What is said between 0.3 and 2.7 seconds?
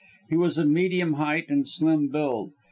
He was of medium height and slim build.